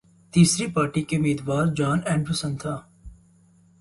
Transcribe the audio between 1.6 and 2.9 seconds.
جان Anderson تھا